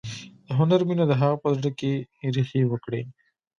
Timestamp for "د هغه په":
1.07-1.49